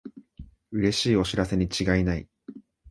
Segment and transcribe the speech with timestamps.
[0.71, 2.27] うれしいお知らせにちがいない